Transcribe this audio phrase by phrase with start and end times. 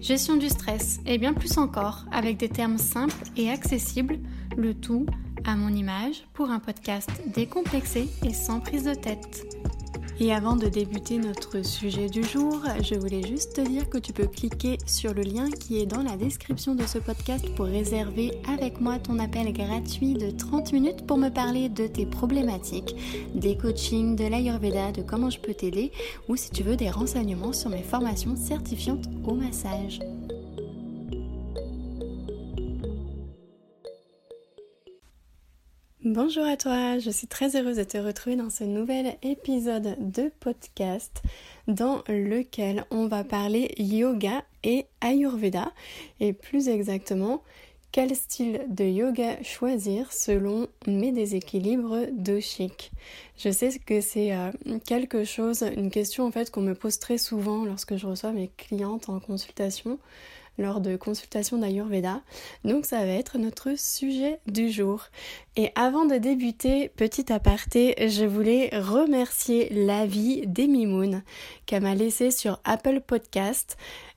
[0.00, 4.18] gestion du stress et bien plus encore avec des termes simples et accessibles,
[4.56, 5.06] le tout
[5.44, 9.65] à mon image pour un podcast décomplexé et sans prise de tête.
[10.18, 14.14] Et avant de débuter notre sujet du jour, je voulais juste te dire que tu
[14.14, 18.32] peux cliquer sur le lien qui est dans la description de ce podcast pour réserver
[18.48, 22.96] avec moi ton appel gratuit de 30 minutes pour me parler de tes problématiques,
[23.34, 25.92] des coachings, de l'Ayurveda, de comment je peux t'aider
[26.28, 30.00] ou si tu veux des renseignements sur mes formations certifiantes au massage.
[36.16, 40.32] Bonjour à toi, je suis très heureuse de te retrouver dans ce nouvel épisode de
[40.40, 41.22] podcast
[41.68, 45.70] dans lequel on va parler yoga et ayurveda
[46.20, 47.42] et plus exactement
[47.92, 52.92] quel style de yoga choisir selon mes déséquilibres doshiques.
[53.36, 54.50] Je sais que c'est euh,
[54.86, 58.50] quelque chose, une question en fait qu'on me pose très souvent lorsque je reçois mes
[58.56, 59.98] clientes en consultation
[60.58, 62.20] lors de consultations d'Ayurveda.
[62.64, 65.06] Donc ça va être notre sujet du jour.
[65.56, 71.22] Et avant de débuter, petit aparté, je voulais remercier l'avis d'Emi Moon
[71.64, 73.76] qu'elle m'a laissé sur Apple Podcast.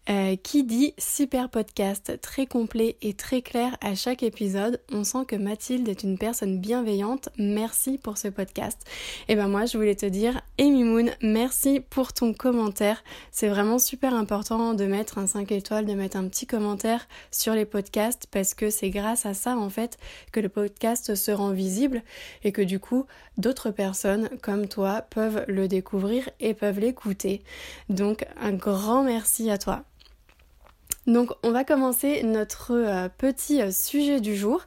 [0.10, 4.82] Euh, qui dit super podcast, très complet et très clair à chaque épisode.
[4.92, 7.30] On sent que Mathilde est une personne bienveillante.
[7.38, 8.82] Merci pour ce podcast.
[9.28, 13.04] Et ben moi, je voulais te dire, Amy Moon, merci pour ton commentaire.
[13.32, 17.54] C'est vraiment super important de mettre un 5 étoiles, de mettre un petit commentaire sur
[17.54, 20.00] les podcasts parce que c'est grâce à ça en fait
[20.32, 22.02] que le podcast se rend visible
[22.44, 23.06] et que du coup
[23.38, 27.44] d'autres personnes comme toi peuvent le découvrir et peuvent l'écouter.
[27.90, 29.84] Donc un grand merci à toi.
[31.08, 34.62] Donc on va commencer notre euh, petit euh, sujet du jour.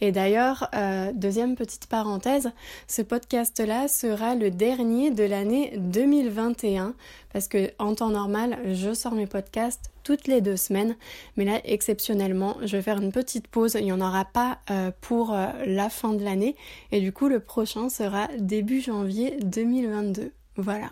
[0.00, 2.50] Et d'ailleurs, euh, deuxième petite parenthèse,
[2.86, 6.94] ce podcast-là sera le dernier de l'année 2021
[7.32, 10.96] parce que en temps normal, je sors mes podcasts toutes les deux semaines.
[11.36, 13.76] Mais là, exceptionnellement, je vais faire une petite pause.
[13.78, 14.58] Il n'y en aura pas
[15.02, 16.56] pour la fin de l'année.
[16.90, 20.32] Et du coup, le prochain sera début janvier 2022.
[20.56, 20.88] Voilà.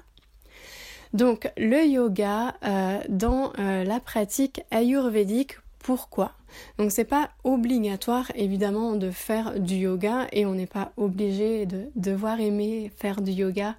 [1.16, 6.32] Donc le yoga euh, dans euh, la pratique ayurvédique, pourquoi?
[6.76, 11.86] Donc c'est pas obligatoire évidemment de faire du yoga et on n'est pas obligé de
[11.96, 13.76] devoir aimer faire du yoga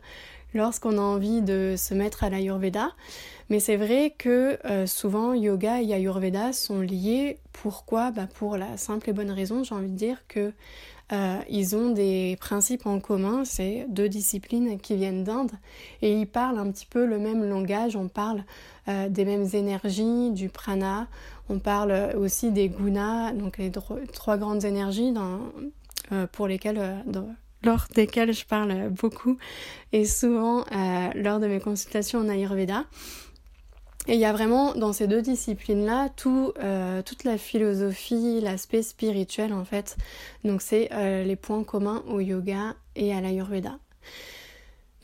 [0.56, 2.90] lorsqu'on a envie de se mettre à l'ayurveda.
[3.50, 7.40] Mais c'est vrai que euh, souvent yoga et ayurveda sont liés.
[7.54, 8.12] Pourquoi?
[8.12, 10.54] Bah Pour la simple et bonne raison, j'ai envie de dire que
[11.14, 15.52] euh, ils ont des principes en commun, c'est deux disciplines qui viennent d'Inde
[16.02, 18.44] et ils parlent un petit peu le même langage, on parle
[18.90, 21.08] euh, des mêmes énergies, du prana,
[21.48, 25.14] on parle aussi des gunas, donc les trois grandes énergies
[26.12, 27.06] euh, pour lesquelles
[27.64, 29.38] lors desquelles je parle beaucoup
[29.94, 30.66] et souvent
[31.16, 32.84] lors de mes consultations en Ayurveda.
[34.10, 39.52] Et il y a vraiment dans ces deux disciplines-là euh, toute la philosophie, l'aspect spirituel
[39.52, 39.98] en fait.
[40.46, 43.80] Donc c'est euh, les points communs au yoga et à l'ayurveda.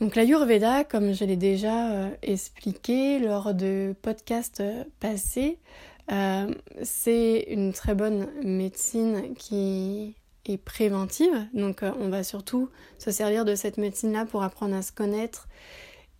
[0.00, 4.62] Donc l'ayurveda, comme je l'ai déjà euh, expliqué lors de podcasts
[5.00, 5.58] passés,
[6.82, 11.46] c'est une très bonne médecine qui est préventive.
[11.54, 15.48] Donc on va surtout se servir de cette médecine-là pour apprendre à se connaître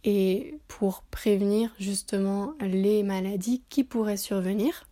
[0.04, 4.86] et pour prévenir justement les maladies qui pourraient survenir.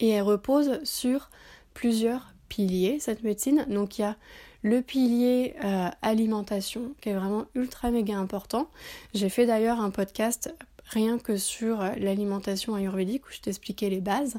[0.00, 1.30] Et elle repose sur
[1.74, 3.66] plusieurs piliers, cette médecine.
[3.68, 4.16] Donc il y a
[4.62, 8.68] le pilier euh, alimentation qui est vraiment ultra méga important.
[9.14, 10.54] J'ai fait d'ailleurs un podcast
[10.86, 14.38] rien que sur l'alimentation ayurvédique où je t'expliquais les bases.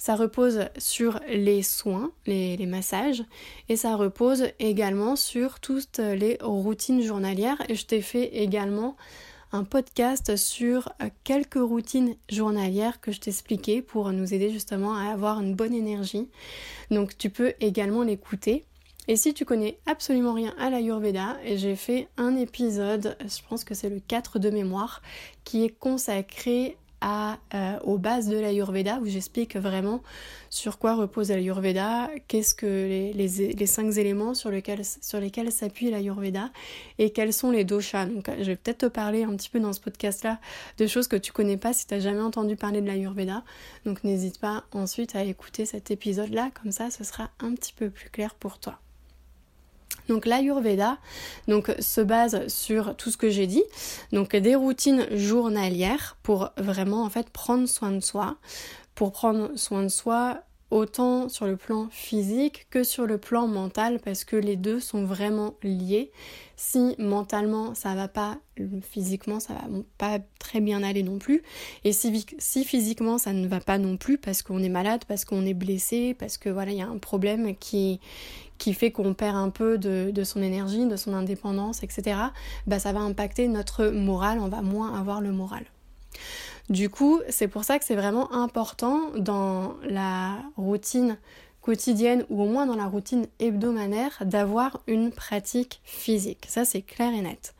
[0.00, 3.22] Ça repose sur les soins, les, massages,
[3.68, 7.62] et ça repose également sur toutes les routines journalières.
[7.68, 8.96] Et je t'ai fait également
[9.52, 10.90] un podcast sur
[11.22, 16.30] quelques routines journalières que je t'expliquais pour nous aider justement à avoir une bonne énergie.
[16.90, 18.64] Donc tu peux également l'écouter.
[19.06, 23.74] Et si tu connais absolument rien à l'Ayurveda, j'ai fait un épisode, je pense que
[23.74, 25.02] c'est le 4 de mémoire,
[25.44, 30.02] qui est consacré euh, aux bases de l'Ayurveda où j'explique vraiment
[30.50, 36.50] sur quoi repose l'Ayurveda, qu'est-ce que les, cinq éléments sur lesquels, s'appuie l'Ayurveda
[36.98, 38.06] et quels sont les doshas.
[38.06, 40.40] Donc je vais peut-être te parler un petit peu dans ce podcast-là
[40.78, 43.44] de choses que tu connais pas si tu n'as jamais entendu parler de l'Ayurveda.
[43.86, 47.88] Donc n'hésite pas ensuite à écouter cet épisode-là, comme ça ce sera un petit peu
[47.88, 48.78] plus clair pour toi.
[50.08, 50.98] Donc l'Ayurveda
[51.46, 53.62] donc, se base sur tout ce que j'ai dit,
[54.12, 58.36] donc des routines journalières pour vraiment en fait prendre soin de soi,
[58.94, 63.98] pour prendre soin de soi autant sur le plan physique que sur le plan mental
[63.98, 66.12] parce que les deux sont vraiment liés.
[66.56, 68.38] Si mentalement ça va pas,
[68.82, 69.62] physiquement ça va
[69.98, 71.42] pas très bien aller non plus.
[71.84, 75.24] Et si, si physiquement ça ne va pas non plus parce qu'on est malade, parce
[75.24, 78.00] qu'on est blessé, parce que voilà, il y a un problème qui,
[78.60, 82.16] qui fait qu'on perd un peu de, son énergie, de son indépendance, etc.,
[82.68, 85.64] bah, ça va impacter notre moral, on va moins avoir le moral.
[86.68, 91.16] Du coup, c'est pour ça que c'est vraiment important dans la routine
[91.62, 96.46] quotidienne ou au moins dans la routine hebdomadaire d'avoir une pratique physique.
[96.48, 97.54] Ça, c'est clair et net.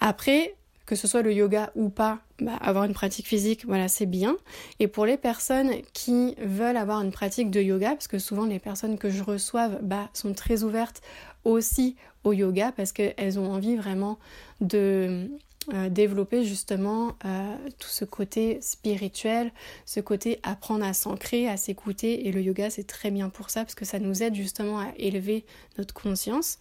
[0.00, 0.56] Après,
[0.88, 4.38] que ce soit le yoga ou pas, bah, avoir une pratique physique, voilà, c'est bien.
[4.80, 8.58] Et pour les personnes qui veulent avoir une pratique de yoga, parce que souvent les
[8.58, 11.02] personnes que je reçoive bah, sont très ouvertes
[11.44, 11.94] aussi
[12.24, 14.18] au yoga parce qu'elles ont envie vraiment
[14.62, 15.28] de
[15.74, 19.52] euh, développer justement euh, tout ce côté spirituel,
[19.84, 22.26] ce côté apprendre à s'ancrer, à s'écouter.
[22.26, 24.86] Et le yoga, c'est très bien pour ça parce que ça nous aide justement à
[24.96, 25.44] élever
[25.76, 26.60] notre conscience.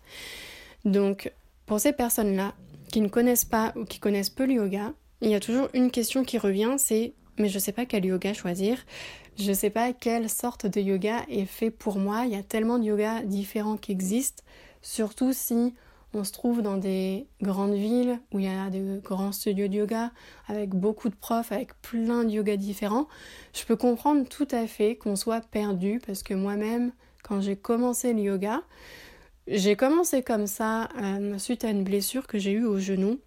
[0.84, 1.32] Donc,
[1.66, 2.54] pour ces personnes-là,
[2.92, 5.92] qui ne connaissent pas ou qui connaissent peu le yoga, il y a toujours une
[5.92, 8.84] question qui revient, c'est mais je sais pas quel yoga choisir,
[9.38, 12.80] je sais pas quelle sorte de yoga est fait pour moi, il y a tellement
[12.80, 14.44] de yoga différents qui existent,
[14.81, 15.74] surtout si
[16.13, 19.75] on se trouve dans des grandes villes où il y a de grands studios de
[19.75, 20.12] yoga
[20.48, 23.07] avec beaucoup de profs, avec plein de yoga différents.
[23.54, 26.92] Je peux comprendre tout à fait qu'on soit perdu parce que moi-même,
[27.24, 28.62] quand j'ai commencé le yoga,
[29.48, 33.20] j'ai commencé comme ça euh, suite à une blessure que j'ai eue au genou.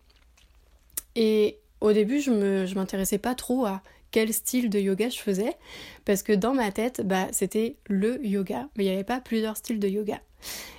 [1.16, 5.56] Et au début, je ne m'intéressais pas trop à quel style de yoga je faisais,
[6.04, 9.56] parce que dans ma tête, bah, c'était le yoga, mais il n'y avait pas plusieurs
[9.56, 10.20] styles de yoga.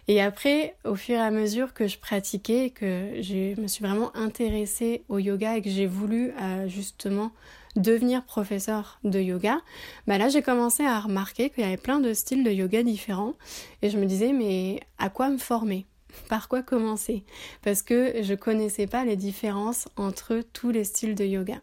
[0.07, 4.15] Et après, au fur et à mesure que je pratiquais, que je me suis vraiment
[4.15, 7.31] intéressée au yoga et que j'ai voulu euh, justement
[7.75, 9.61] devenir professeur de yoga,
[10.07, 13.33] bah là j'ai commencé à remarquer qu'il y avait plein de styles de yoga différents
[13.81, 15.85] et je me disais mais à quoi me former?
[16.29, 17.23] Par quoi commencer?
[17.61, 21.61] Parce que je connaissais pas les différences entre tous les styles de yoga.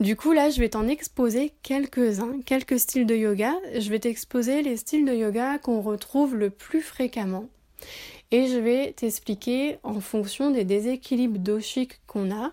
[0.00, 3.54] Du coup, là, je vais t'en exposer quelques-uns, quelques styles de yoga.
[3.78, 7.48] Je vais t'exposer les styles de yoga qu'on retrouve le plus fréquemment.
[8.32, 12.52] Et je vais t'expliquer en fonction des déséquilibres doshiques qu'on a,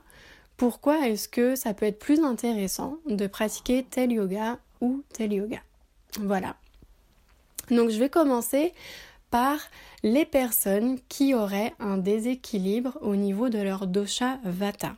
[0.62, 5.58] pourquoi est-ce que ça peut être plus intéressant de pratiquer tel yoga ou tel yoga?
[6.20, 6.56] Voilà.
[7.72, 8.72] Donc je vais commencer
[9.32, 9.58] par
[10.04, 14.96] les personnes qui auraient un déséquilibre au niveau de leur dosha vata.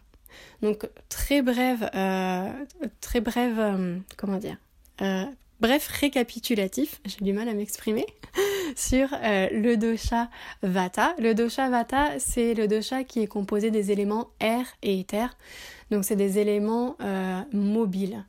[0.62, 2.52] Donc très brève, euh,
[3.00, 4.58] très brève, euh, comment dire,
[5.02, 5.24] euh,
[5.60, 8.06] bref récapitulatif, j'ai du mal à m'exprimer,
[8.76, 10.30] sur le dosha
[10.62, 11.16] vata.
[11.20, 15.38] Le dosha vata, c'est le dosha qui est composé des éléments air et éther.
[15.92, 16.98] Donc c'est des éléments
[17.52, 18.26] mobiles.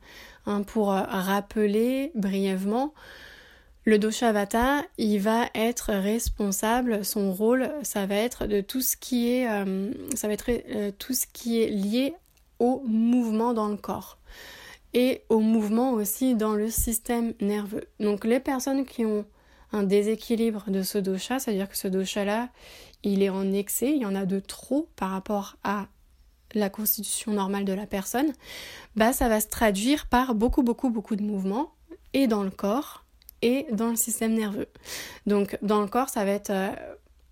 [0.47, 2.93] Hein, pour rappeler brièvement,
[3.87, 8.61] le dosha vata, il va être responsable, son rôle, ça va être de euh,
[10.49, 12.15] euh, tout ce qui est lié
[12.57, 14.17] au mouvement dans le corps
[14.95, 17.83] et au mouvement aussi dans le système nerveux.
[17.99, 19.25] Donc les personnes qui ont
[19.71, 22.49] un déséquilibre de ce dosha, c'est-à-dire que ce dosha-là,
[23.03, 25.87] il est en excès, il y en a de trop par rapport à
[26.53, 28.31] la constitution normale de la personne,
[28.95, 31.73] bah ça va se traduire par beaucoup beaucoup beaucoup de mouvements
[32.13, 33.03] et dans le corps
[33.41, 34.69] et dans le système nerveux.
[35.27, 36.71] Donc dans le corps, ça va être euh,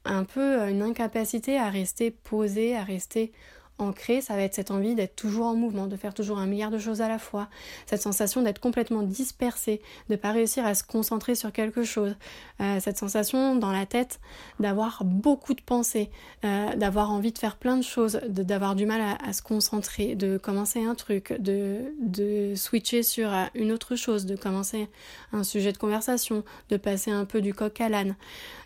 [0.03, 3.32] un peu une incapacité à rester posé, à rester
[3.80, 6.72] ancré, ça va être cette envie d'être toujours en mouvement, de faire toujours un milliard
[6.72, 7.50] de choses à la fois,
[7.86, 12.15] cette sensation d'être complètement dispersé, de pas réussir à se concentrer sur quelque chose,
[12.62, 14.20] euh, cette sensation dans la tête
[14.60, 16.10] d'avoir beaucoup de pensées,
[16.46, 20.38] euh, d'avoir envie de faire plein de choses, d'avoir du mal à, se concentrer, de
[20.38, 24.88] commencer un truc, de, de switcher sur une autre chose, de commencer
[25.32, 28.15] un sujet de conversation, de passer un peu du coq à l'âne.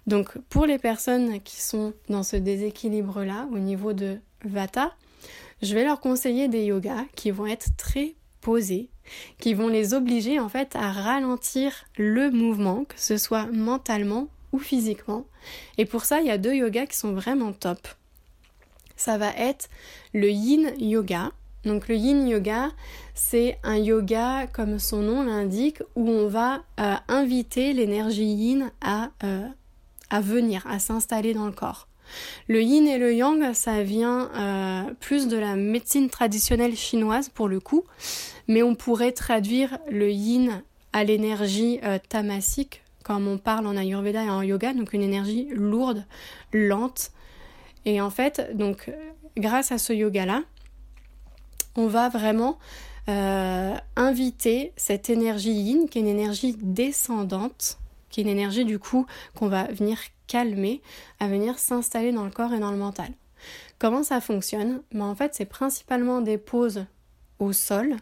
[0.06, 4.94] Donc pour les personnes qui sont dans ce déséquilibre-là au niveau de Vata,
[5.62, 8.90] je vais leur conseiller des yogas qui vont être très posés,
[9.40, 14.60] qui vont les obliger en fait à ralentir le mouvement, que ce soit mentalement ou
[14.60, 15.26] physiquement.
[15.78, 17.88] Et pour ça, il y a deux yogas qui sont vraiment top.
[18.96, 19.70] Ça va être
[20.14, 21.32] le yin yoga.
[21.66, 22.72] Donc le yin yoga,
[23.14, 28.72] c'est un yoga, comme son nom l'indique, où on va euh, inviter l'énergie yin
[29.24, 29.48] euh,
[30.10, 31.87] à venir, à s'installer dans le corps.
[32.48, 37.48] Le yin et le yang, ça vient euh, plus de la médecine traditionnelle chinoise pour
[37.48, 37.84] le coup,
[38.48, 40.62] mais on pourrait traduire le yin
[40.94, 46.06] à l'énergie tamasique, comme on parle en ayurveda et en yoga, donc une énergie lourde,
[46.54, 47.12] lente.
[47.86, 48.90] Et en fait, donc
[49.38, 50.44] grâce à ce yoga-là,
[51.76, 52.58] on va vraiment
[53.10, 57.78] euh, inviter cette énergie yin, qui est une énergie descendante,
[58.10, 60.82] qui est une énergie du coup qu'on va venir calmer,
[61.20, 63.10] à venir s'installer dans le corps et dans le mental.
[63.80, 64.82] Comment ça fonctionne?
[64.92, 66.86] Ben, En fait, c'est principalement des pauses
[67.40, 67.96] au sol.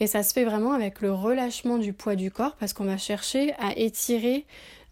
[0.00, 2.98] Et ça se fait vraiment avec le relâchement du poids du corps parce qu'on va
[2.98, 4.44] chercher à étirer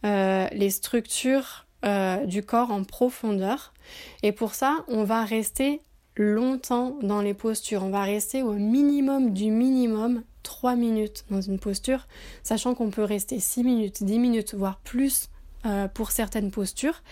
[0.05, 3.75] euh, les structures euh, du corps en profondeur.
[4.23, 5.83] Et pour ça, on va rester
[6.17, 7.83] longtemps dans les postures.
[7.85, 12.07] On va rester au minimum du minimum 3 minutes dans une posture,
[12.45, 15.29] sachant qu'on peut rester 6 minutes, 10 minutes, voire plus
[15.67, 17.03] euh, pour certaines postures.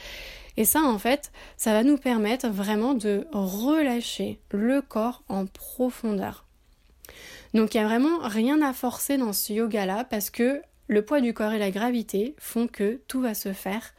[0.57, 6.47] Et ça, en fait, ça va nous permettre vraiment de relâcher le corps en profondeur.
[7.55, 11.21] Donc il n'y a vraiment rien à forcer dans ce yoga-là parce que le poids
[11.21, 13.95] du corps et la gravité font que tout va se faire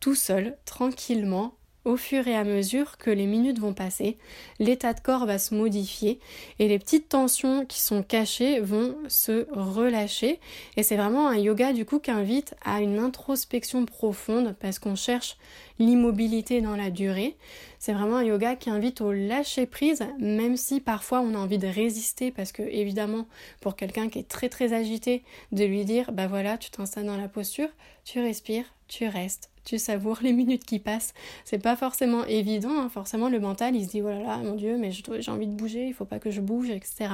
[0.00, 1.57] tout seul, tranquillement,
[1.88, 4.18] au fur et à mesure que les minutes vont passer,
[4.58, 6.20] l'état de corps va se modifier
[6.58, 10.38] et les petites tensions qui sont cachées vont se relâcher.
[10.76, 14.96] Et c'est vraiment un yoga du coup qui invite à une introspection profonde parce qu'on
[14.96, 15.38] cherche
[15.78, 17.36] l'immobilité dans la durée.
[17.78, 21.58] C'est vraiment un yoga qui invite au lâcher prise, même si parfois on a envie
[21.58, 23.26] de résister parce que évidemment
[23.62, 27.16] pour quelqu'un qui est très très agité, de lui dire bah voilà tu t'installes dans
[27.16, 27.68] la posture,
[28.04, 31.14] tu respires, tu restes, tu savoures les minutes qui passent.
[31.44, 32.88] C'est pas forcément évident, hein.
[32.88, 35.86] forcément le mental il se dit voilà oh mon dieu mais j'ai envie de bouger,
[35.86, 37.10] il faut pas que je bouge, etc.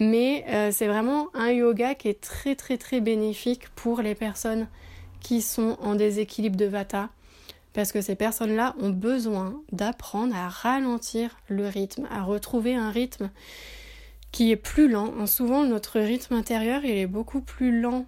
[0.00, 4.68] Mais euh, c'est vraiment un yoga qui est très très très bénéfique pour les personnes
[5.20, 7.10] qui sont en déséquilibre de vata.
[7.74, 13.30] Parce que ces personnes-là ont besoin d'apprendre à ralentir le rythme, à retrouver un rythme
[14.32, 15.26] qui est plus lent.
[15.26, 18.06] Souvent, notre rythme intérieur, il est beaucoup plus lent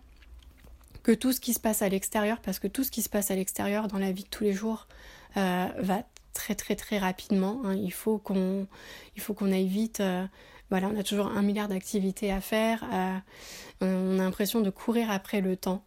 [1.02, 3.30] que tout ce qui se passe à l'extérieur, parce que tout ce qui se passe
[3.30, 4.86] à l'extérieur dans la vie de tous les jours
[5.36, 6.02] euh, va
[6.32, 7.60] très très très rapidement.
[7.64, 7.74] Hein.
[7.74, 8.66] Il faut qu'on
[9.52, 10.00] aille vite.
[10.00, 10.26] Euh,
[10.70, 12.84] voilà, on a toujours un milliard d'activités à faire.
[12.92, 13.18] Euh,
[13.80, 15.82] on a l'impression de courir après le temps.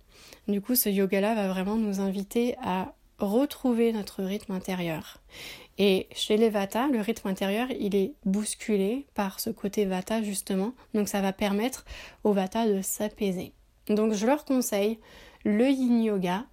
[0.47, 5.19] Du coup, ce yoga-là va vraiment nous inviter à retrouver notre rythme intérieur.
[5.77, 10.73] Et chez les Vata, le rythme intérieur, il est bousculé par ce côté Vata justement.
[10.93, 11.85] Donc ça va permettre
[12.23, 13.53] au Vata de s'apaiser.
[13.87, 14.99] Donc je leur conseille
[15.43, 16.45] le yin yoga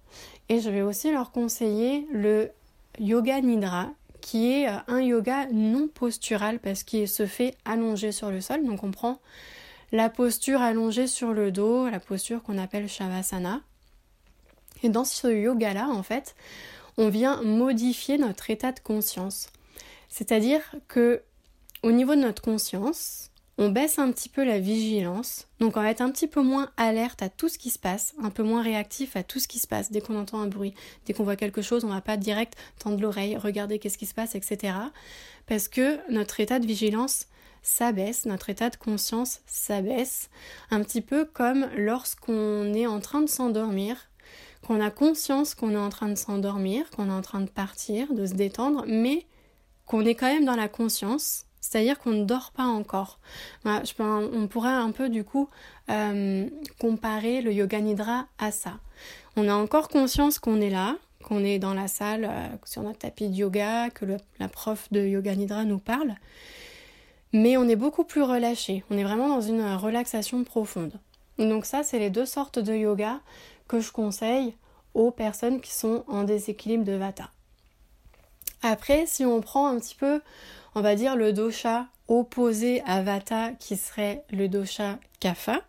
[0.49, 2.51] et je vais aussi leur conseiller le
[2.99, 3.89] yoga nidra
[4.21, 8.63] qui est euh, un yoga non postural parce qu'il se fait allonger sur le sol.
[8.65, 9.19] Donc on prend
[9.91, 13.61] la posture allongée sur le dos, la posture qu'on appelle shavasana.
[14.83, 16.35] Et dans ce yoga là, en fait,
[16.97, 19.49] on vient modifier notre état de conscience.
[20.09, 21.21] C'est-à-dire que
[21.83, 23.30] au niveau de notre conscience,
[23.61, 26.71] on baisse un petit peu la vigilance, donc on va être un petit peu moins
[26.77, 29.59] alerte à tout ce qui se passe, un peu moins réactif à tout ce qui
[29.59, 29.91] se passe.
[29.91, 30.73] Dès qu'on entend un bruit,
[31.05, 34.15] dès qu'on voit quelque chose, on va pas direct tendre l'oreille, regarder qu'est-ce qui se
[34.15, 34.73] passe, etc.
[35.45, 37.27] Parce que notre état de vigilance
[37.61, 40.31] s'abaisse, notre état de conscience s'abaisse,
[40.71, 44.09] un petit peu comme lorsqu'on est en train de s'endormir,
[44.65, 48.11] qu'on a conscience qu'on est en train de s'endormir, qu'on est en train de partir,
[48.15, 49.27] de se détendre, mais
[49.85, 53.17] qu'on est quand même dans la conscience c'est-à-dire qu'on ne dort pas encore.
[53.63, 55.47] on pourrait un peu du coup
[55.89, 56.49] euh,
[56.79, 58.73] comparer le yoga nidra à ça.
[59.37, 62.99] On a encore conscience qu'on est là, qu'on est dans la salle euh, sur notre
[62.99, 64.05] tapis de yoga, que
[64.39, 66.15] la prof de yoga nidra nous parle,
[67.31, 68.83] mais on est beaucoup plus relâché.
[68.89, 70.99] On est vraiment dans une relaxation profonde.
[71.37, 73.21] Donc ça, c'est les deux sortes de yoga
[73.69, 74.55] que je conseille
[74.93, 77.29] aux personnes qui sont en déséquilibre de vata.
[78.61, 80.21] Après, si on prend un petit peu
[80.75, 85.61] on va dire le dosha opposé à Vata qui serait le dosha Kapha.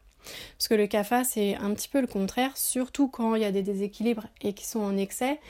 [0.56, 3.52] Parce que le Kapha c'est un petit peu le contraire, surtout quand il y a
[3.52, 5.40] des déséquilibres et qui sont en excès.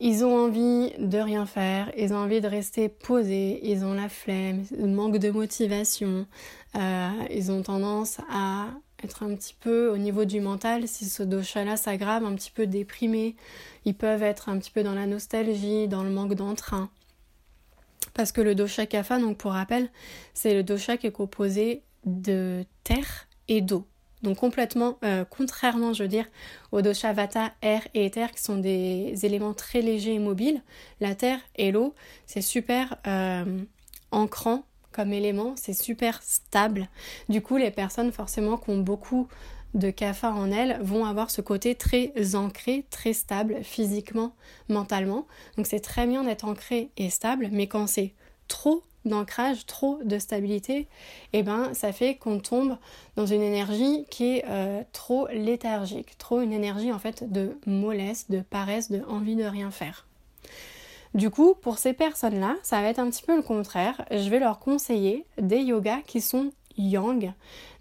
[0.00, 4.08] Ils ont envie de rien faire, ils ont envie de rester posés, ils ont la
[4.08, 6.26] flemme, le manque de motivation,
[6.74, 8.66] euh, ils ont tendance à
[9.04, 12.66] être un petit peu au niveau du mental, si ce dosha-là s'aggrave, un petit peu
[12.66, 13.36] déprimé,
[13.84, 16.90] ils peuvent être un petit peu dans la nostalgie, dans le manque d'entrain
[18.12, 19.90] parce que le dosha kapha, donc pour rappel,
[20.34, 23.86] c'est le dosha qui est composé de terre et d'eau.
[24.22, 26.26] Donc complètement, euh, contrairement, je veux dire,
[26.72, 30.62] au dosha vata, air et éther, qui sont des éléments très légers et mobiles,
[31.00, 31.94] la terre et l'eau,
[32.26, 33.62] c'est super euh,
[34.10, 36.88] ancrant comme élément, c'est super stable.
[37.28, 39.28] Du coup, les personnes forcément qui ont beaucoup
[39.74, 44.34] de kapha en elles vont avoir ce côté très ancré, très stable physiquement,
[44.68, 45.26] mentalement.
[45.56, 48.14] Donc c'est très bien d'être ancré et stable, mais quand c'est
[48.48, 50.88] trop d'ancrage, trop de stabilité,
[51.32, 52.78] eh ben ça fait qu'on tombe
[53.16, 58.30] dans une énergie qui est euh, trop léthargique, trop une énergie en fait de mollesse,
[58.30, 60.06] de paresse, de envie de rien faire.
[61.14, 64.04] Du coup, pour ces personnes-là, ça va être un petit peu le contraire.
[64.10, 67.32] Je vais leur conseiller des yogas qui sont yang,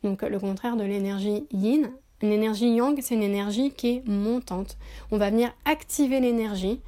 [0.04, 1.92] donc le contraire de l'énergie yin.
[2.22, 4.78] Une énergie yang, c'est une énergie qui est montante.
[5.12, 6.80] On va venir activer l'énergie.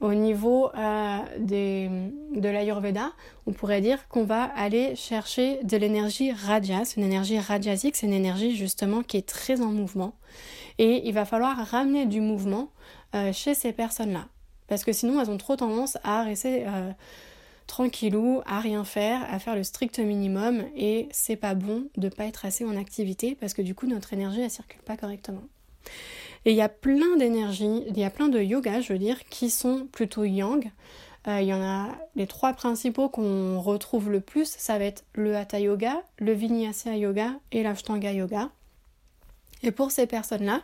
[0.00, 3.12] Au niveau euh, de l'Ayurveda,
[3.46, 6.94] on pourrait dire qu'on va aller chercher de l'énergie rajas.
[6.96, 10.14] Une énergie rajasique, c'est une énergie justement qui est très en mouvement.
[10.78, 12.70] Et il va falloir ramener du mouvement
[13.14, 14.28] euh, chez ces personnes-là.
[14.68, 16.92] Parce que sinon, elles ont trop tendance à rester euh,
[17.70, 20.64] tranquillou, à rien faire, à faire le strict minimum.
[20.76, 24.12] Et c'est pas bon de pas être assez en activité parce que du coup, notre
[24.12, 25.42] énergie, elle circule pas correctement.
[26.44, 29.24] Et il y a plein d'énergie, il y a plein de yoga, je veux dire,
[29.28, 30.70] qui sont plutôt yang.
[31.28, 35.04] Euh, il y en a les trois principaux qu'on retrouve le plus, ça va être
[35.14, 38.48] le Hatha Yoga, le Vinyasa Yoga et l'Ashtanga Yoga.
[39.62, 40.62] Et pour ces personnes-là,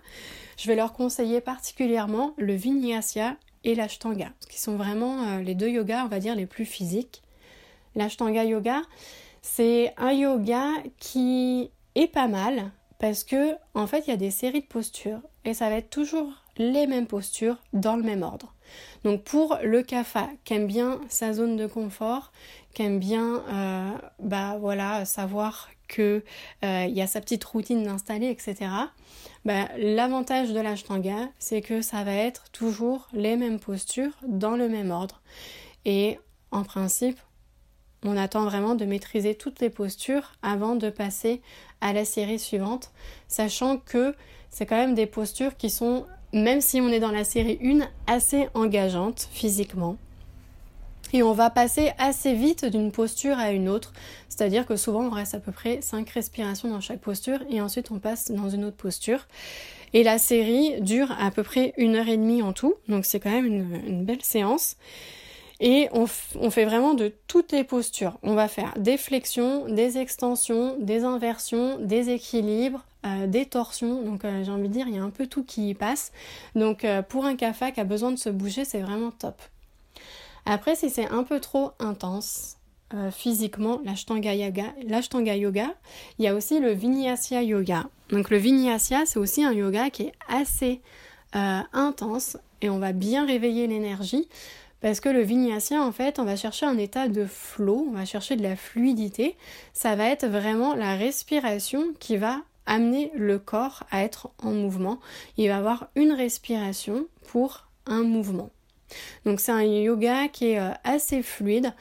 [0.56, 3.36] je vais leur conseiller particulièrement le Vinyasa
[3.66, 7.22] et l'Ashtanga, qui sont vraiment euh, les deux yogas, on va dire, les plus physiques.
[7.96, 8.82] L'Ashtanga Yoga,
[9.42, 10.68] c'est un yoga
[10.98, 15.20] qui est pas mal parce que en fait, il y a des séries de postures
[15.44, 18.54] et ça va être toujours les mêmes postures dans le même ordre.
[19.04, 22.32] Donc pour le kapha qui aime bien sa zone de confort,
[22.74, 26.24] qui aime bien euh, bah voilà savoir que
[26.64, 28.70] euh, y a sa petite routine d'installer, etc.
[29.44, 34.68] Bah, l'avantage de l'ashtanga, c'est que ça va être toujours les mêmes postures dans le
[34.68, 35.22] même ordre.
[35.84, 36.18] Et
[36.50, 37.18] en principe,
[38.02, 41.42] on attend vraiment de maîtriser toutes les postures avant de passer
[41.80, 42.92] à la série suivante,
[43.28, 44.14] sachant que
[44.50, 47.88] c'est quand même des postures qui sont, même si on est dans la série 1,
[48.06, 49.96] assez engageantes physiquement.
[51.12, 53.92] Et on va passer assez vite d'une posture à une autre,
[54.28, 57.90] c'est-à-dire que souvent on reste à peu près 5 respirations dans chaque posture et ensuite
[57.90, 59.26] on passe dans une autre posture.
[59.92, 63.20] Et la série dure à peu près une heure et demie en tout, donc c'est
[63.20, 64.76] quand même une, belle séance.
[65.58, 68.18] Et on, fait vraiment de toutes les postures.
[68.22, 74.02] On va faire des flexions, des extensions, des inversions, des équilibres, euh, des torsions.
[74.02, 76.12] Donc euh, j'ai envie de dire, il y a un peu tout qui y passe.
[76.54, 79.40] Donc euh, pour un kafa qui a besoin de se bouger, c'est vraiment top.
[80.46, 82.56] Après, si c'est un peu trop intense
[82.94, 84.72] euh, physiquement, l'ashtanga yoga,
[85.34, 85.74] yoga,
[86.18, 87.86] il y a aussi le vinyasa yoga.
[88.10, 90.80] Donc le vinyasa, c'est aussi un yoga qui est assez
[91.34, 94.28] euh, intense et on va bien réveiller l'énergie
[94.80, 98.04] parce que le vinyasa, en fait, on va chercher un état de flow, on va
[98.04, 99.36] chercher de la fluidité.
[99.72, 105.00] Ça va être vraiment la respiration qui va amener le corps à être en mouvement.
[105.38, 108.50] Il va avoir une respiration pour un mouvement.
[109.24, 111.72] Donc c'est un yoga qui est euh, assez fluide.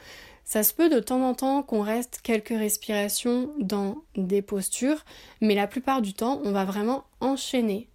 [0.44, 5.04] Ça se peut de temps en temps qu'on reste quelques respirations dans des postures,
[5.40, 7.88] mais la plupart du temps, on va vraiment enchaîner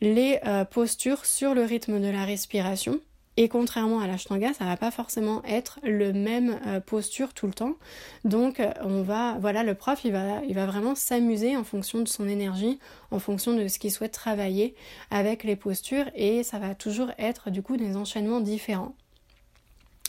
[0.00, 3.00] les euh, postures sur le rythme de la respiration.
[3.38, 7.54] Et contrairement à l'ashtanga, ça va pas forcément être le même euh, posture tout le
[7.54, 7.76] temps.
[8.24, 12.28] Donc euh, on va voilà, le prof, il va vraiment s'amuser en fonction de son
[12.28, 12.78] énergie,
[13.10, 14.74] en fonction de ce qu'il souhaite travailler
[15.10, 18.94] avec les postures et ça va toujours être du coup des enchaînements différents.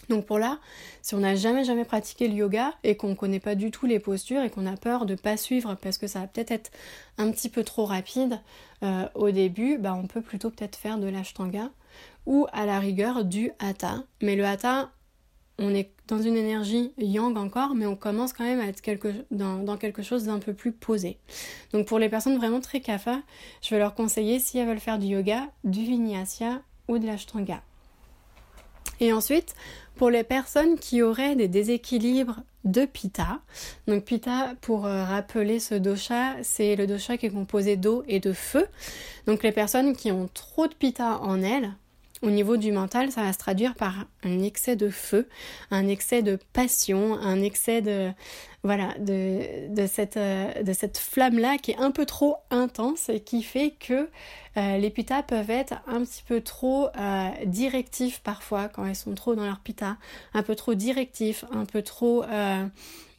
[0.09, 0.59] Donc pour là,
[1.01, 3.85] si on n'a jamais jamais pratiqué le yoga et qu'on ne connaît pas du tout
[3.85, 6.71] les postures et qu'on a peur de pas suivre parce que ça va peut-être être
[7.17, 8.39] un petit peu trop rapide
[8.83, 11.69] euh, au début, bah on peut plutôt peut-être faire de l'ashtanga
[12.25, 14.03] ou à la rigueur du hatha.
[14.21, 14.91] Mais le hatha,
[15.59, 18.81] on est dans une énergie yang encore, mais on commence quand même à être
[19.31, 21.17] dans, quelque chose d'un peu plus posé.
[21.71, 23.19] Donc pour les personnes vraiment très kapha,
[23.61, 27.61] je vais leur conseiller, si elles veulent faire du yoga, du vinyasa ou de l'ashtanga.
[28.99, 29.55] Et ensuite,
[29.95, 33.39] pour les personnes qui auraient des déséquilibres de Pitta,
[33.87, 38.19] donc Pitta, pour euh, rappeler ce dosha, c'est le dosha qui est composé d'eau et
[38.19, 38.67] de feu.
[39.25, 41.73] Donc les personnes qui ont trop de Pitta en elles,
[42.23, 45.27] au niveau du mental, ça va se traduire par un excès de feu,
[45.71, 48.11] un excès de passion, un excès de
[48.63, 53.19] voilà de, cette, euh, de cette flamme là qui est un peu trop intense et
[53.19, 54.09] qui fait que
[54.55, 59.15] euh, les pitas peuvent être un petit peu trop euh, directifs parfois quand elles sont
[59.15, 59.97] trop dans leur pita,
[60.33, 62.23] un peu trop directifs, un peu trop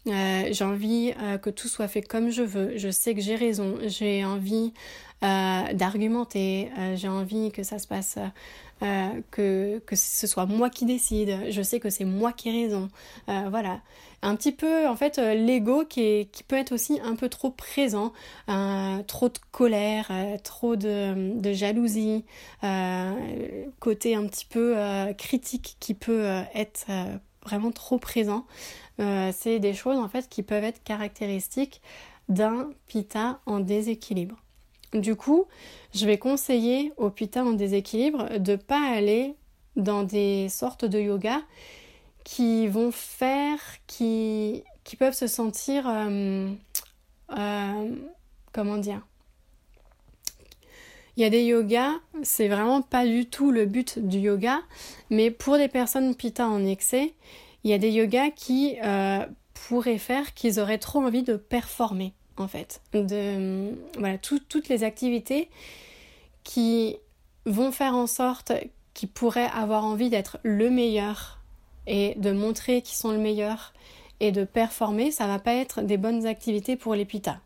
[0.06, 4.24] j'ai envie que tout soit fait comme je veux, je sais que j'ai raison, j'ai
[4.24, 4.72] envie
[5.22, 8.18] d'argumenter, j'ai envie que ça se passe
[9.30, 12.88] que, que ce soit moi qui décide, je sais que c'est moi qui ai raison.
[13.26, 13.80] voilà
[14.24, 17.50] un petit peu en fait euh, l'ego qui, qui peut être aussi un peu trop
[17.50, 18.12] présent,
[18.48, 22.24] euh, trop de colère, euh, trop de, jalousie,
[23.80, 24.76] côté un petit peu
[25.18, 26.86] critique qui peut être
[27.44, 28.46] vraiment trop présent.
[28.98, 31.82] c'est des choses en fait qui peuvent être caractéristiques
[32.28, 34.43] d'un pita en déséquilibre.
[34.94, 35.46] Du coup,
[35.92, 39.34] je vais conseiller au pita en déséquilibre de pas aller
[39.74, 41.42] dans des sortes de yoga
[42.22, 46.48] qui vont faire, qui, qui peuvent se sentir, euh,
[47.36, 47.94] euh,
[48.52, 49.04] comment dire,
[51.16, 54.60] il y a des yogas, c'est vraiment pas du tout le but du yoga,
[55.10, 57.14] mais pour des personnes pita en excès,
[57.62, 62.14] il y a des yogas qui euh, pourraient faire qu'ils auraient trop envie de performer,
[62.36, 62.80] en fait.
[62.92, 65.48] De, voilà, toutes les activités
[66.42, 66.96] qui
[67.46, 68.52] vont faire en sorte
[68.94, 71.40] qu'ils pourraient avoir envie d'être le meilleur
[71.86, 73.72] et de montrer qu'ils sont le meilleur
[74.20, 77.38] et de performer, ça va pas être des bonnes activités pour les pitas.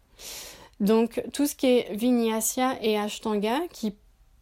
[0.81, 3.95] Donc tout ce qui est vinyasa et ashtanga qui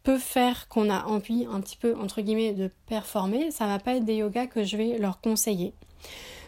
[0.03, 3.95] peut faire qu'on a envie un petit peu entre guillemets de performer, ça va pas
[3.95, 5.73] être des yogas que je vais leur conseiller.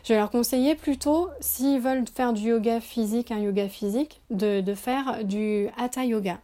[0.04, 4.64] Je vais leur conseiller plutôt, s'ils veulent faire du yoga physique, un yoga physique, de,
[4.74, 6.40] faire du hatha yoga.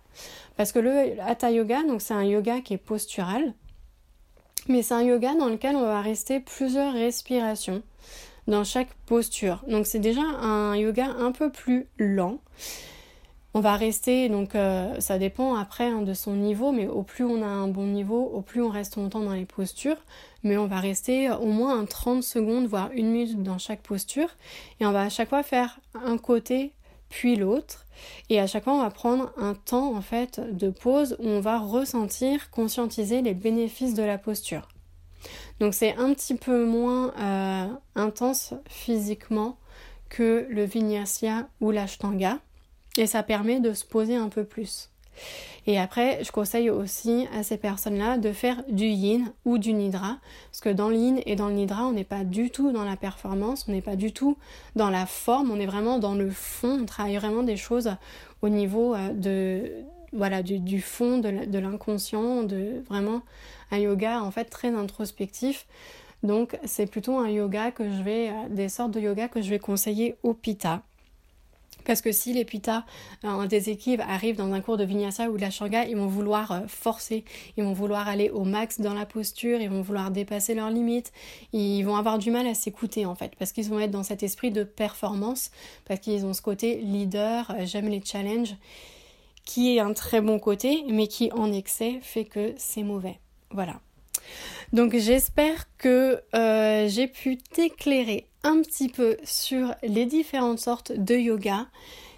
[0.58, 3.54] Parce que le hatha yoga, donc c'est un yoga qui est postural,
[4.68, 7.84] mais c'est un yoga dans lequel on va rester plusieurs respirations
[8.48, 9.64] dans chaque posture.
[9.68, 12.40] Donc c'est déjà un yoga un peu plus lent.
[13.58, 17.24] On va rester, donc euh, ça dépend après hein, de son niveau, mais au plus
[17.24, 19.96] on a un bon niveau, au plus on reste longtemps dans les postures.
[20.44, 24.28] Mais on va rester au moins un 30 secondes, voire une minute dans chaque posture.
[24.82, 26.74] Et on va à chaque fois faire un côté
[27.08, 27.86] puis l'autre.
[28.30, 31.40] Et à chaque fois, on va prendre un temps en fait de pause où on
[31.40, 34.68] va ressentir, conscientiser les bénéfices de la posture.
[35.62, 39.56] Donc c'est un petit peu moins euh, intense physiquement
[40.10, 42.40] que le vinyasa ou l'ashtanga
[42.98, 44.90] et ça permet de se poser un peu plus.
[45.68, 50.18] Et après, je conseille aussi à ces personnes-là de faire du yin ou du nidra,
[50.52, 52.96] parce que dans le et dans le nidra, on n'est pas du tout dans la
[52.96, 54.38] performance, on n'est pas du tout
[54.76, 57.92] dans la forme, on est vraiment dans le fond, on travaille vraiment des choses
[58.42, 59.72] au niveau euh, de
[60.14, 63.22] voilà du, fond de l'inconscient, de vraiment
[63.72, 65.66] un yoga en fait très introspectif.
[66.24, 69.50] Donc c'est plutôt un yoga que je vais, euh, des sortes de yoga que je
[69.50, 70.84] vais conseiller au pita.
[71.86, 72.84] Parce que si les pitas
[73.24, 76.08] euh, en déséquilibre arrivent dans un cours de vinyasa ou de la shanga, ils vont
[76.08, 77.24] vouloir euh, forcer,
[77.58, 81.14] ils vont vouloir aller au max dans la posture, ils vont vouloir dépasser leurs limites,
[81.54, 84.24] ils vont avoir du mal à s'écouter en fait, parce qu'ils vont être dans cet
[84.24, 85.52] esprit de performance,
[85.86, 88.56] parce qu'ils ont ce côté leader, euh, j'aime les challenges,
[89.46, 93.20] qui est un très bon côté, mais qui en excès fait que c'est mauvais.
[93.52, 93.80] Voilà.
[94.74, 96.20] Donc j'espère que
[96.90, 101.68] j'ai pu t'éclairer un petit peu sur les différentes sortes de yoga.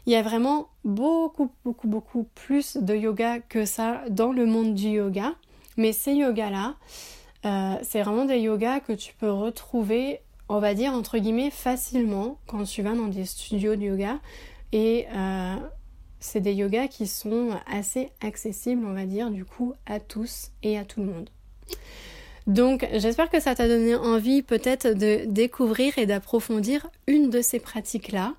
[0.05, 4.75] Il y a vraiment beaucoup, beaucoup, beaucoup plus de yoga que ça dans le monde
[4.75, 5.35] du yoga.
[5.77, 6.75] Mais ces yogas-là,
[7.45, 12.39] euh, c'est vraiment des yogas que tu peux retrouver, on va dire, entre guillemets, facilement
[12.47, 14.19] quand tu vas dans des studios de yoga.
[14.73, 15.55] Et euh,
[16.19, 20.77] c'est des yogas qui sont assez accessibles, on va dire, du coup, à tous et
[20.77, 21.29] à tout le monde.
[22.47, 27.59] Donc j'espère que ça t'a donné envie peut-être de découvrir et d'approfondir une de ces
[27.59, 28.35] pratiques-là.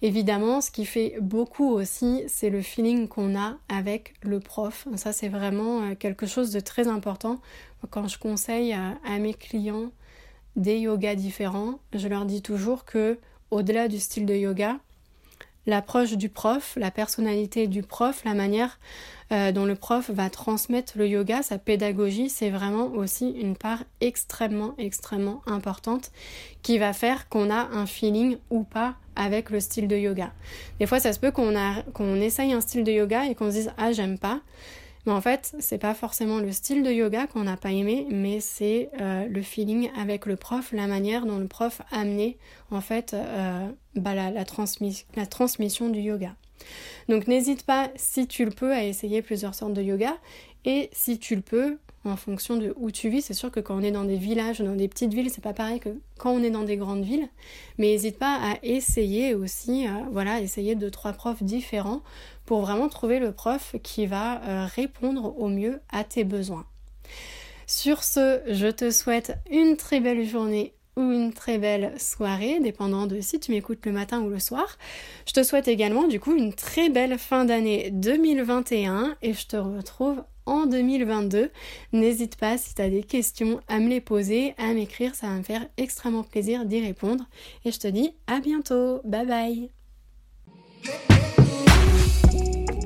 [0.00, 4.88] Évidemment, ce qui fait beaucoup aussi, c'est le feeling qu'on a avec le prof.
[4.96, 7.40] Ça, c'est vraiment euh, quelque chose de très important.
[7.90, 9.92] Quand je conseille à, mes clients
[10.56, 13.18] des yogas différents, je leur dis toujours que
[13.50, 14.78] au-delà du style de yoga,
[15.66, 18.78] l'approche du prof, la personnalité du prof, la manière
[19.32, 23.84] euh, dont le prof va transmettre le yoga, sa pédagogie, c'est vraiment aussi une part
[24.00, 26.10] extrêmement, extrêmement importante
[26.62, 30.32] qui va faire qu'on a un feeling ou pas avec le style de yoga.
[30.80, 31.54] Des fois, ça se peut qu'on
[31.92, 34.40] qu'on essaye un style de yoga et qu'on se dise ah j'aime pas.
[35.06, 38.40] Mais en fait, c'est pas forcément le style de yoga qu'on n'a pas aimé, mais
[38.40, 42.38] c'est euh, le feeling avec le prof, la manière dont le prof a amené
[42.70, 44.44] en fait euh, bah, la
[45.26, 46.36] transmission du yoga.
[47.08, 50.16] Donc n'hésite pas, si tu le peux, à essayer plusieurs sortes de yoga.
[50.64, 53.22] Et si tu le peux, en fonction de où tu vis.
[53.22, 55.42] C'est sûr que quand on est dans des villages ou dans des petites villes, c'est
[55.42, 57.28] pas pareil que quand on est dans des grandes villes.
[57.78, 62.02] Mais n'hésite pas à essayer aussi, euh, voilà, essayer deux, trois profs différents
[62.44, 66.66] pour vraiment trouver le prof qui va euh, répondre au mieux à tes besoins.
[67.66, 73.06] Sur ce, je te souhaite une très belle journée ou une très belle soirée, dépendant
[73.06, 74.76] de si tu m'écoutes le matin ou le soir.
[75.26, 79.56] Je te souhaite également du coup une très belle fin d'année 2021 et je te
[79.56, 81.50] retrouve en 2022.
[81.92, 85.34] N'hésite pas si tu as des questions à me les poser, à m'écrire, ça va
[85.34, 87.24] me faire extrêmement plaisir d'y répondre.
[87.64, 89.70] Et je te dis à bientôt, bye bye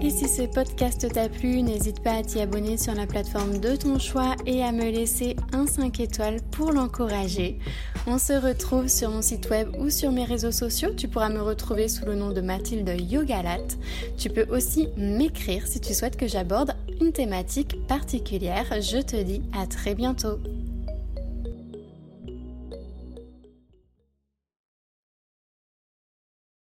[0.06, 3.74] et si ce podcast t'a plu, n'hésite pas à t'y abonner sur la plateforme de
[3.74, 7.58] ton choix et à me laisser un 5 étoiles pour l'encourager.
[8.06, 10.90] On se retrouve sur mon site web ou sur mes réseaux sociaux.
[10.96, 13.66] Tu pourras me retrouver sous le nom de Mathilde Yogalat.
[14.16, 18.80] Tu peux aussi m'écrire si tu souhaites que j'aborde une thématique particulière.
[18.80, 20.38] Je te dis à très bientôt.